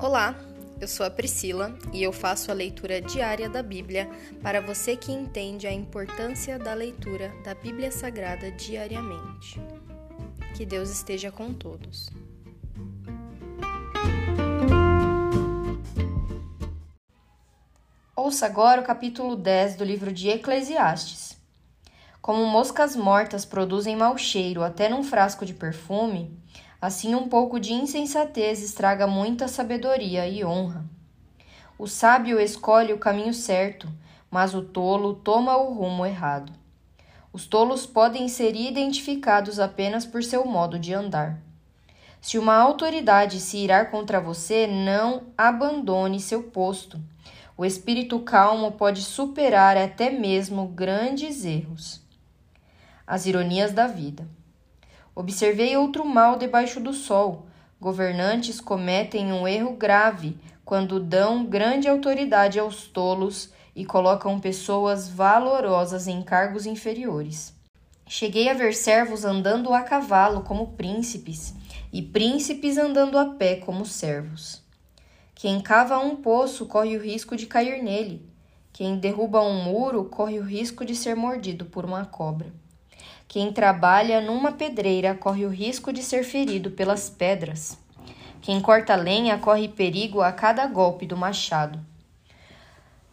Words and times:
Olá, 0.00 0.36
eu 0.80 0.86
sou 0.86 1.04
a 1.04 1.10
Priscila 1.10 1.76
e 1.92 2.04
eu 2.04 2.12
faço 2.12 2.52
a 2.52 2.54
leitura 2.54 3.00
diária 3.00 3.48
da 3.48 3.64
Bíblia 3.64 4.08
para 4.40 4.60
você 4.60 4.96
que 4.96 5.10
entende 5.10 5.66
a 5.66 5.72
importância 5.72 6.56
da 6.56 6.72
leitura 6.72 7.34
da 7.42 7.52
Bíblia 7.52 7.90
Sagrada 7.90 8.48
diariamente. 8.52 9.60
Que 10.56 10.64
Deus 10.64 10.88
esteja 10.88 11.32
com 11.32 11.52
todos. 11.52 12.08
Ouça 18.14 18.46
agora 18.46 18.80
o 18.80 18.84
capítulo 18.84 19.34
10 19.34 19.74
do 19.74 19.82
livro 19.82 20.12
de 20.12 20.28
Eclesiastes. 20.28 21.36
Como 22.22 22.46
moscas 22.46 22.94
mortas 22.94 23.44
produzem 23.44 23.96
mau 23.96 24.16
cheiro 24.16 24.62
até 24.62 24.88
num 24.88 25.02
frasco 25.02 25.44
de 25.44 25.54
perfume, 25.54 26.38
Assim, 26.80 27.14
um 27.14 27.28
pouco 27.28 27.58
de 27.58 27.72
insensatez 27.72 28.62
estraga 28.62 29.06
muita 29.06 29.48
sabedoria 29.48 30.28
e 30.28 30.44
honra. 30.44 30.84
O 31.76 31.88
sábio 31.88 32.38
escolhe 32.38 32.92
o 32.92 32.98
caminho 32.98 33.34
certo, 33.34 33.88
mas 34.30 34.54
o 34.54 34.62
tolo 34.62 35.14
toma 35.14 35.56
o 35.56 35.72
rumo 35.72 36.06
errado. 36.06 36.52
Os 37.32 37.46
tolos 37.46 37.84
podem 37.84 38.28
ser 38.28 38.54
identificados 38.54 39.58
apenas 39.58 40.06
por 40.06 40.22
seu 40.22 40.44
modo 40.44 40.78
de 40.78 40.94
andar. 40.94 41.40
Se 42.20 42.38
uma 42.38 42.54
autoridade 42.56 43.40
se 43.40 43.58
irar 43.58 43.90
contra 43.90 44.20
você, 44.20 44.66
não 44.66 45.24
abandone 45.36 46.20
seu 46.20 46.44
posto. 46.44 47.00
O 47.56 47.64
espírito 47.64 48.20
calmo 48.20 48.72
pode 48.72 49.02
superar 49.02 49.76
até 49.76 50.10
mesmo 50.10 50.68
grandes 50.68 51.44
erros. 51.44 52.00
As 53.06 53.26
ironias 53.26 53.72
da 53.72 53.86
vida. 53.86 54.28
Observei 55.18 55.76
outro 55.76 56.04
mal 56.04 56.38
debaixo 56.38 56.78
do 56.78 56.92
sol. 56.92 57.48
Governantes 57.80 58.60
cometem 58.60 59.32
um 59.32 59.48
erro 59.48 59.72
grave 59.72 60.38
quando 60.64 61.00
dão 61.00 61.44
grande 61.44 61.88
autoridade 61.88 62.60
aos 62.60 62.86
tolos 62.86 63.52
e 63.74 63.84
colocam 63.84 64.38
pessoas 64.38 65.08
valorosas 65.08 66.06
em 66.06 66.22
cargos 66.22 66.66
inferiores. 66.66 67.52
Cheguei 68.06 68.48
a 68.48 68.54
ver 68.54 68.72
servos 68.72 69.24
andando 69.24 69.74
a 69.74 69.82
cavalo 69.82 70.42
como 70.42 70.74
príncipes 70.74 71.52
e 71.92 72.00
príncipes 72.00 72.78
andando 72.78 73.18
a 73.18 73.34
pé 73.34 73.56
como 73.56 73.84
servos. 73.84 74.62
Quem 75.34 75.60
cava 75.60 75.98
um 75.98 76.14
poço 76.14 76.64
corre 76.64 76.96
o 76.96 77.02
risco 77.02 77.34
de 77.34 77.46
cair 77.46 77.82
nele. 77.82 78.24
Quem 78.72 78.96
derruba 78.96 79.42
um 79.42 79.64
muro 79.64 80.04
corre 80.04 80.38
o 80.38 80.44
risco 80.44 80.84
de 80.84 80.94
ser 80.94 81.16
mordido 81.16 81.64
por 81.64 81.84
uma 81.84 82.04
cobra. 82.04 82.52
Quem 83.28 83.52
trabalha 83.52 84.22
numa 84.22 84.52
pedreira 84.52 85.14
corre 85.14 85.44
o 85.44 85.50
risco 85.50 85.92
de 85.92 86.02
ser 86.02 86.24
ferido 86.24 86.70
pelas 86.70 87.10
pedras. 87.10 87.78
Quem 88.40 88.58
corta 88.58 88.96
lenha 88.96 89.36
corre 89.36 89.68
perigo 89.68 90.22
a 90.22 90.32
cada 90.32 90.66
golpe 90.66 91.04
do 91.04 91.14
machado. 91.14 91.78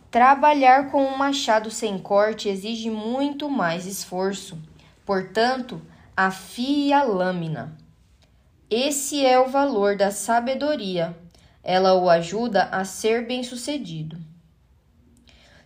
Trabalhar 0.09 0.89
com 0.89 1.03
um 1.03 1.17
machado 1.17 1.69
sem 1.69 1.99
corte 1.99 2.47
exige 2.47 2.89
muito 2.89 3.49
mais 3.49 3.86
esforço. 3.86 4.58
Portanto, 5.05 5.81
afie 6.16 6.93
a 6.93 7.03
lâmina. 7.03 7.75
Esse 8.69 9.25
é 9.25 9.38
o 9.38 9.49
valor 9.49 9.97
da 9.97 10.11
sabedoria. 10.11 11.13
Ela 11.61 11.93
o 11.93 12.09
ajuda 12.09 12.69
a 12.71 12.86
ser 12.86 13.27
bem-sucedido. 13.27 14.17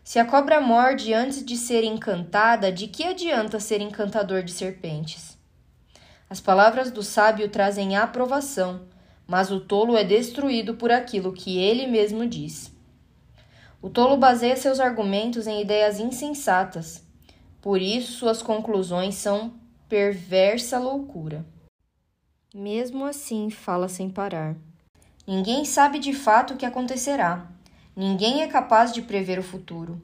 Se 0.10 0.18
a 0.18 0.26
cobra 0.26 0.60
morde 0.60 1.14
antes 1.14 1.46
de 1.46 1.56
ser 1.56 1.84
encantada, 1.84 2.72
de 2.72 2.88
que 2.88 3.04
adianta 3.04 3.60
ser 3.60 3.80
encantador 3.80 4.42
de 4.42 4.52
serpentes? 4.52 5.38
As 6.28 6.42
palavras 6.42 6.90
do 6.90 7.04
sábio 7.04 7.48
trazem 7.48 7.96
aprovação, 7.96 8.88
mas 9.28 9.52
o 9.52 9.60
tolo 9.60 9.96
é 9.96 10.04
destruído 10.04 10.74
por 10.74 10.92
aquilo 10.92 11.32
que 11.32 11.60
ele 11.60 11.86
mesmo 11.86 12.26
diz. 12.26 12.76
O 13.84 13.88
tolo 13.88 14.18
baseia 14.18 14.56
seus 14.56 14.80
argumentos 14.80 15.46
em 15.46 15.62
ideias 15.62 16.00
insensatas, 16.00 17.04
por 17.62 17.80
isso 17.80 18.14
suas 18.14 18.42
conclusões 18.42 19.14
são 19.14 19.54
perversa 19.88 20.80
loucura. 20.80 21.46
Mesmo 22.52 23.06
assim, 23.06 23.52
fala 23.52 23.88
sem 23.88 24.10
parar. 24.10 24.56
Ninguém 25.28 25.64
sabe 25.66 26.00
de 26.00 26.14
fato 26.14 26.56
o 26.56 26.58
que 26.58 26.66
acontecerá. 26.66 27.48
Ninguém 28.00 28.44
é 28.44 28.48
capaz 28.48 28.94
de 28.94 29.02
prever 29.02 29.38
o 29.40 29.44
futuro. 29.44 30.02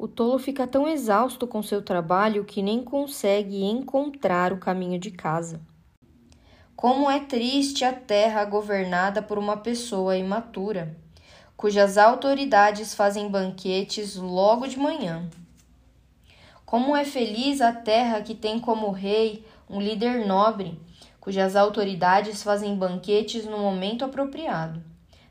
O 0.00 0.06
tolo 0.06 0.38
fica 0.38 0.64
tão 0.64 0.86
exausto 0.86 1.44
com 1.44 1.60
seu 1.60 1.82
trabalho 1.82 2.44
que 2.44 2.62
nem 2.62 2.84
consegue 2.84 3.64
encontrar 3.64 4.52
o 4.52 4.58
caminho 4.58 4.96
de 4.96 5.10
casa. 5.10 5.60
Como 6.76 7.10
é 7.10 7.18
triste 7.18 7.84
a 7.84 7.92
terra 7.92 8.44
governada 8.44 9.20
por 9.20 9.36
uma 9.36 9.56
pessoa 9.56 10.16
imatura, 10.16 10.96
cujas 11.56 11.98
autoridades 11.98 12.94
fazem 12.94 13.28
banquetes 13.28 14.14
logo 14.14 14.68
de 14.68 14.78
manhã. 14.78 15.28
Como 16.64 16.94
é 16.94 17.04
feliz 17.04 17.60
a 17.60 17.72
terra 17.72 18.22
que 18.22 18.36
tem 18.36 18.60
como 18.60 18.92
rei 18.92 19.44
um 19.68 19.80
líder 19.80 20.24
nobre, 20.24 20.80
cujas 21.18 21.56
autoridades 21.56 22.44
fazem 22.44 22.76
banquetes 22.76 23.44
no 23.44 23.58
momento 23.58 24.04
apropriado 24.04 24.80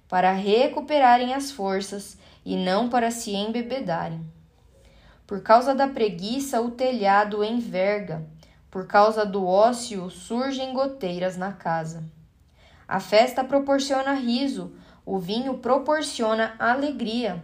para 0.09 0.33
recuperarem 0.33 1.33
as 1.33 1.51
forças 1.51 2.17
e 2.45 2.57
não 2.57 2.89
para 2.89 3.11
se 3.11 3.31
embebedarem. 3.31 4.36
Por 5.27 5.41
causa 5.41 5.75
da 5.75 5.87
preguiça, 5.87 6.61
o 6.61 6.71
telhado 6.71 7.43
enverga, 7.43 8.25
por 8.71 8.87
causa 8.87 9.25
do 9.25 9.45
ócio, 9.45 10.09
surgem 10.09 10.73
goteiras 10.73 11.35
na 11.35 11.51
casa. 11.51 12.03
A 12.87 12.99
festa 12.99 13.43
proporciona 13.43 14.13
riso, 14.13 14.73
o 15.05 15.19
vinho 15.19 15.57
proporciona 15.57 16.55
alegria, 16.57 17.43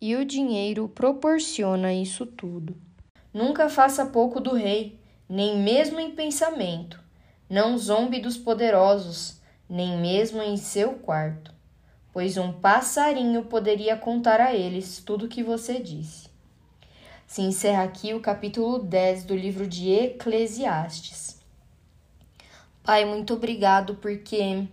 e 0.00 0.14
o 0.14 0.24
dinheiro 0.24 0.88
proporciona 0.88 1.92
isso 1.92 2.24
tudo. 2.24 2.76
Nunca 3.32 3.68
faça 3.68 4.06
pouco 4.06 4.38
do 4.38 4.54
rei, 4.54 5.00
nem 5.28 5.58
mesmo 5.58 5.98
em 5.98 6.12
pensamento. 6.12 7.02
Não 7.50 7.76
zombe 7.76 8.20
dos 8.20 8.38
poderosos, 8.38 9.40
nem 9.68 9.98
mesmo 9.98 10.40
em 10.40 10.56
seu 10.56 10.94
quarto 10.94 11.54
pois 12.14 12.36
um 12.36 12.52
passarinho 12.52 13.46
poderia 13.46 13.96
contar 13.96 14.40
a 14.40 14.54
eles 14.54 15.02
tudo 15.04 15.26
o 15.26 15.28
que 15.28 15.42
você 15.42 15.80
disse. 15.80 16.32
Se 17.34 17.42
encerra 17.42 17.82
aqui 17.82 18.14
o 18.14 18.20
capítulo 18.20 18.78
10 18.78 19.24
do 19.24 19.34
livro 19.34 19.66
de 19.66 19.90
Eclesiastes. 19.90 21.42
Pai, 22.80 23.04
muito 23.04 23.34
obrigado 23.34 23.96
porque 23.96 24.68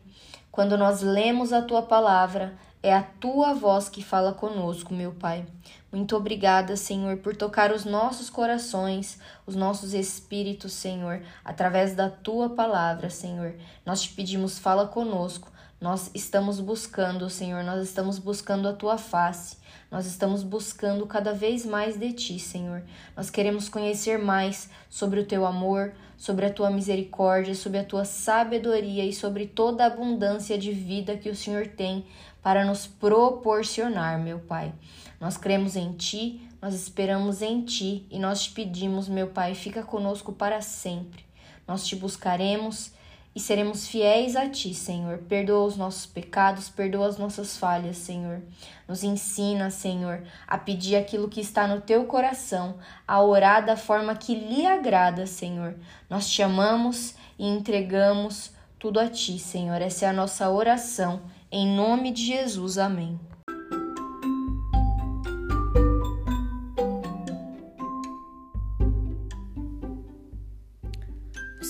quando 0.51 0.77
nós 0.77 1.01
lemos 1.01 1.51
a 1.53 1.63
tua 1.63 1.81
palavra, 1.81 2.53
é 2.83 2.93
a 2.93 3.01
tua 3.01 3.55
voz 3.55 3.89
que 3.89 4.03
fala 4.03 4.31
conosco, 4.31 4.93
meu 4.93 5.11
Pai. 5.11 5.43
Muito 5.91 6.15
obrigada, 6.15 6.77
Senhor, 6.77 7.17
por 7.17 7.35
tocar 7.35 7.71
os 7.71 7.83
nossos 7.83 8.29
corações, 8.29 9.17
os 9.47 9.55
nossos 9.55 9.95
espíritos, 9.95 10.71
Senhor, 10.73 11.23
através 11.43 11.95
da 11.95 12.11
tua 12.11 12.47
palavra, 12.47 13.09
Senhor. 13.09 13.55
Nós 13.83 14.03
te 14.03 14.09
pedimos, 14.09 14.59
fala 14.59 14.87
conosco 14.87 15.51
nós 15.81 16.11
estamos 16.13 16.59
buscando, 16.59 17.27
Senhor, 17.27 17.63
nós 17.63 17.83
estamos 17.83 18.19
buscando 18.19 18.67
a 18.67 18.73
tua 18.73 18.99
face. 18.99 19.57
Nós 19.89 20.05
estamos 20.05 20.43
buscando 20.43 21.07
cada 21.07 21.33
vez 21.33 21.65
mais 21.65 21.97
de 21.97 22.13
ti, 22.13 22.37
Senhor. 22.37 22.83
Nós 23.17 23.31
queremos 23.31 23.67
conhecer 23.67 24.19
mais 24.19 24.69
sobre 24.91 25.19
o 25.19 25.25
teu 25.25 25.43
amor, 25.43 25.91
sobre 26.15 26.45
a 26.45 26.53
tua 26.53 26.69
misericórdia, 26.69 27.55
sobre 27.55 27.79
a 27.79 27.83
tua 27.83 28.05
sabedoria 28.05 29.03
e 29.03 29.11
sobre 29.11 29.47
toda 29.47 29.83
a 29.83 29.87
abundância 29.87 30.55
de 30.55 30.71
vida 30.71 31.17
que 31.17 31.29
o 31.31 31.35
Senhor 31.35 31.65
tem 31.65 32.05
para 32.43 32.63
nos 32.63 32.85
proporcionar, 32.85 34.19
meu 34.19 34.37
Pai. 34.37 34.71
Nós 35.19 35.35
cremos 35.35 35.75
em 35.75 35.93
ti, 35.93 36.47
nós 36.61 36.75
esperamos 36.75 37.41
em 37.41 37.65
ti 37.65 38.05
e 38.11 38.19
nós 38.19 38.43
te 38.43 38.51
pedimos, 38.51 39.09
meu 39.09 39.29
Pai, 39.29 39.55
fica 39.55 39.81
conosco 39.81 40.31
para 40.31 40.61
sempre. 40.61 41.25
Nós 41.67 41.87
te 41.87 41.95
buscaremos 41.95 42.91
e 43.33 43.39
seremos 43.39 43.87
fiéis 43.87 44.35
a 44.35 44.49
Ti, 44.49 44.73
Senhor. 44.73 45.19
Perdoa 45.19 45.65
os 45.65 45.77
nossos 45.77 46.05
pecados, 46.05 46.69
perdoa 46.69 47.07
as 47.07 47.17
nossas 47.17 47.57
falhas, 47.57 47.97
Senhor. 47.97 48.41
Nos 48.87 49.03
ensina, 49.03 49.69
Senhor, 49.69 50.23
a 50.45 50.57
pedir 50.57 50.97
aquilo 50.97 51.29
que 51.29 51.39
está 51.39 51.65
no 51.67 51.79
Teu 51.79 52.05
coração, 52.05 52.75
a 53.07 53.21
orar 53.21 53.65
da 53.65 53.77
forma 53.77 54.15
que 54.15 54.35
lhe 54.35 54.65
agrada, 54.65 55.25
Senhor. 55.25 55.75
Nós 56.09 56.29
te 56.29 56.43
amamos 56.43 57.15
e 57.39 57.47
entregamos 57.47 58.51
tudo 58.77 58.99
a 58.99 59.07
Ti, 59.07 59.39
Senhor. 59.39 59.81
Essa 59.81 60.05
é 60.05 60.09
a 60.09 60.13
nossa 60.13 60.49
oração. 60.49 61.21
Em 61.49 61.67
nome 61.67 62.11
de 62.11 62.25
Jesus, 62.25 62.77
amém. 62.77 63.17